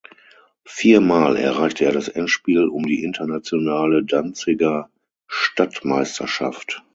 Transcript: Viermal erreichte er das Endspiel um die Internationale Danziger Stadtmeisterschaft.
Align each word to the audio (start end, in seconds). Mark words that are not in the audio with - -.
Viermal 0.65 1.37
erreichte 1.37 1.85
er 1.85 1.91
das 1.91 2.07
Endspiel 2.07 2.63
um 2.65 2.87
die 2.87 3.03
Internationale 3.03 4.03
Danziger 4.03 4.89
Stadtmeisterschaft. 5.27 6.81